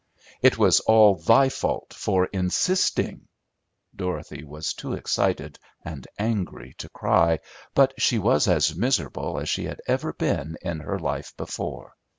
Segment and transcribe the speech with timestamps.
[0.41, 3.27] "It was all thy fault for insisting."
[3.95, 7.37] Dorothy was too excited and angry to cry,
[7.75, 11.93] but she was as miserable as she had ever been in her life before.